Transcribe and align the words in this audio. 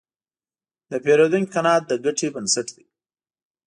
د 0.89 0.91
پیرودونکي 1.03 1.51
قناعت 1.55 1.83
د 1.87 1.91
ګټې 2.05 2.27
بنسټ 2.35 2.67
دی. 2.75 2.85